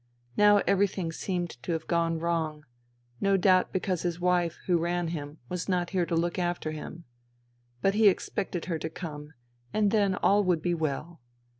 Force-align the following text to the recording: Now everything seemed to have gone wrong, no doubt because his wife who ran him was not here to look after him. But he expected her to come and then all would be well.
Now 0.35 0.63
everything 0.65 1.11
seemed 1.11 1.51
to 1.61 1.73
have 1.73 1.85
gone 1.85 2.17
wrong, 2.17 2.65
no 3.19 3.37
doubt 3.37 3.71
because 3.71 4.01
his 4.01 4.19
wife 4.19 4.57
who 4.65 4.79
ran 4.79 5.09
him 5.09 5.37
was 5.47 5.69
not 5.69 5.91
here 5.91 6.07
to 6.07 6.15
look 6.15 6.39
after 6.39 6.71
him. 6.71 7.03
But 7.83 7.93
he 7.93 8.09
expected 8.09 8.65
her 8.65 8.79
to 8.79 8.89
come 8.89 9.33
and 9.71 9.91
then 9.91 10.15
all 10.15 10.43
would 10.43 10.63
be 10.63 10.73
well. 10.73 11.21